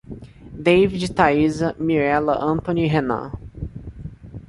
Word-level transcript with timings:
Deivide, 0.55 1.13
Thaisa, 1.13 1.75
Mirella, 1.77 2.33
Antony 2.43 2.85
e 2.85 2.87
Renam 2.87 3.31